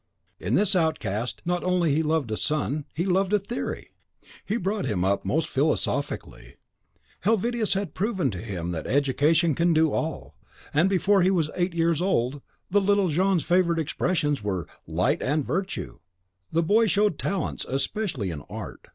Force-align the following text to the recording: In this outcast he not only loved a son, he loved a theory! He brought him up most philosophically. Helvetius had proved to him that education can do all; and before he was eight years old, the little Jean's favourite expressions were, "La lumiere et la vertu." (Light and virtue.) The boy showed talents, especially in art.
In 0.39 0.55
this 0.55 0.75
outcast 0.75 1.43
he 1.45 1.47
not 1.51 1.63
only 1.63 2.01
loved 2.01 2.31
a 2.31 2.35
son, 2.35 2.85
he 2.95 3.05
loved 3.05 3.33
a 3.33 3.37
theory! 3.37 3.91
He 4.43 4.57
brought 4.57 4.87
him 4.87 5.05
up 5.05 5.23
most 5.25 5.47
philosophically. 5.47 6.55
Helvetius 7.19 7.75
had 7.75 7.93
proved 7.93 8.31
to 8.31 8.39
him 8.41 8.71
that 8.71 8.87
education 8.87 9.53
can 9.53 9.75
do 9.75 9.91
all; 9.93 10.35
and 10.73 10.89
before 10.89 11.21
he 11.21 11.29
was 11.29 11.51
eight 11.53 11.75
years 11.75 12.01
old, 12.01 12.41
the 12.71 12.81
little 12.81 13.09
Jean's 13.09 13.43
favourite 13.43 13.77
expressions 13.79 14.41
were, 14.43 14.67
"La 14.87 15.09
lumiere 15.09 15.13
et 15.13 15.13
la 15.13 15.13
vertu." 15.13 15.13
(Light 15.13 15.21
and 15.35 15.45
virtue.) 15.45 15.99
The 16.51 16.63
boy 16.63 16.87
showed 16.87 17.19
talents, 17.19 17.63
especially 17.69 18.31
in 18.31 18.41
art. 18.49 18.87